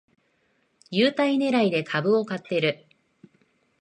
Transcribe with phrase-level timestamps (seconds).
[0.89, 2.87] 優待ねらいで株を買ってる